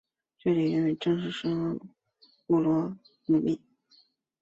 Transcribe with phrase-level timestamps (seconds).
[0.39, 1.87] 这里原本正式名称
[2.25, 3.61] 是布罗姆利。